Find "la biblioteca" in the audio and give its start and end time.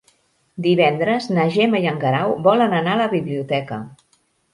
3.03-3.79